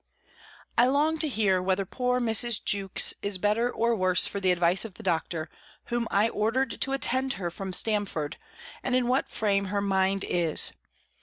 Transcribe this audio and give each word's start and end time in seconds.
I 0.79 0.87
long 0.87 1.19
to 1.19 1.27
hear 1.29 1.61
whether 1.61 1.85
poor 1.85 2.19
Mrs. 2.19 2.63
Jewkes 2.65 3.13
is 3.21 3.37
better 3.37 3.69
or 3.71 3.95
worse 3.95 4.25
for 4.25 4.39
the 4.39 4.51
advice 4.51 4.83
of 4.83 4.95
the 4.95 5.03
doctor, 5.03 5.47
whom 5.89 6.07
I 6.09 6.27
ordered 6.29 6.81
to 6.81 6.93
attend 6.93 7.33
her 7.33 7.51
from 7.51 7.71
Stamford, 7.71 8.37
and 8.81 8.95
in 8.95 9.05
what 9.07 9.29
frame 9.29 9.65
her 9.65 9.79
mind 9.79 10.25
is. 10.27 10.73